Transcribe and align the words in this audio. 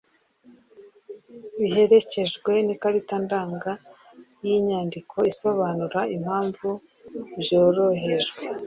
biherekejwe 1.61 2.51
n'ikarita 2.65 3.15
ndanga 3.25 3.71
n'inyandiko 4.41 5.15
isobanura 5.31 5.99
impamvu 6.15 6.69
byoherejwe. 7.41 8.39